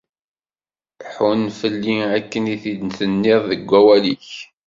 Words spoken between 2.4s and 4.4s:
i t-id-tenniḍ deg wawal-ik.